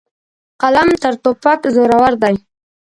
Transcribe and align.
قلم 0.61 0.89
تر 1.01 1.13
توپک 1.23 1.61
زورور 1.75 2.13
دی. 2.21 2.35